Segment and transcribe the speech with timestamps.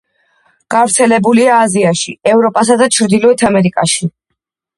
[0.75, 4.11] გავრცელებულია აზიაში, ევროპასა და ჩრდილოეთ ამერიკაში.